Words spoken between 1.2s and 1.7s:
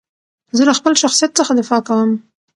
څخه